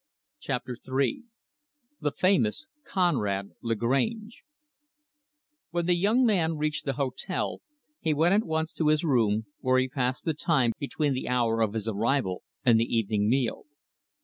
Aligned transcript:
Chapter 0.39 0.75
III 0.87 1.25
The 1.99 2.11
Famous 2.11 2.65
Conrad 2.83 3.51
Lagrange 3.61 4.41
When 5.69 5.85
the 5.85 5.95
young 5.95 6.25
man 6.25 6.57
reached 6.57 6.85
the 6.85 6.93
hotel, 6.93 7.61
he 7.99 8.11
went 8.11 8.33
at 8.33 8.43
once 8.43 8.73
to 8.73 8.87
his 8.87 9.03
room, 9.03 9.45
where 9.59 9.77
he 9.77 9.87
passed 9.87 10.25
the 10.25 10.33
time 10.33 10.71
between 10.79 11.13
the 11.13 11.27
hour 11.29 11.61
of 11.61 11.73
his 11.73 11.87
arrival 11.87 12.41
and 12.65 12.79
the 12.79 12.85
evening 12.85 13.29
meal. 13.29 13.67